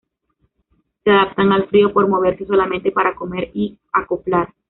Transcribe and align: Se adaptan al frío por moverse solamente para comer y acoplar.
Se 1.03 1.11
adaptan 1.11 1.51
al 1.51 1.67
frío 1.67 1.93
por 1.93 2.07
moverse 2.07 2.47
solamente 2.47 2.91
para 2.91 3.13
comer 3.13 3.51
y 3.53 3.77
acoplar. 3.93 4.51